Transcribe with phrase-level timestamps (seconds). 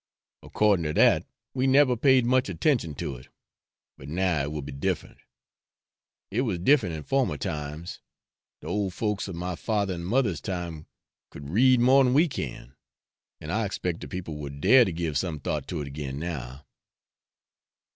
[0.41, 3.27] According to dat, we neber paid much attention to it,
[3.99, 5.19] but now it will be different;
[6.31, 7.99] it was different in former times.
[8.61, 10.87] De old folks of my father and mother's time
[11.29, 12.73] could read more than we can,
[13.39, 16.65] and I expect de people will dare to give some thought to it again now.'